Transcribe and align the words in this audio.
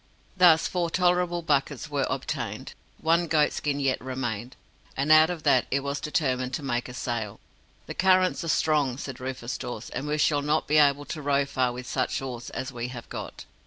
Thus 0.35 0.67
four 0.67 0.89
tolerable 0.89 1.43
buckets 1.43 1.87
were 1.87 2.07
obtained. 2.09 2.73
One 2.97 3.27
goatskin 3.27 3.79
yet 3.79 4.01
remained, 4.01 4.55
and 4.97 5.11
out 5.11 5.29
of 5.29 5.43
that 5.43 5.67
it 5.69 5.81
was 5.81 5.99
determined 5.99 6.55
to 6.55 6.63
make 6.63 6.89
a 6.89 6.93
sail. 6.95 7.39
"The 7.85 7.93
currents 7.93 8.43
are 8.43 8.47
strong," 8.47 8.97
said 8.97 9.19
Rufus 9.19 9.59
Dawes, 9.59 9.91
"and 9.91 10.07
we 10.07 10.17
shall 10.17 10.41
not 10.41 10.65
be 10.67 10.79
able 10.79 11.05
to 11.05 11.21
row 11.21 11.45
far 11.45 11.71
with 11.71 11.85
such 11.85 12.19
oars 12.19 12.49
as 12.49 12.71
we 12.73 12.87
have 12.87 13.07
got. 13.09 13.45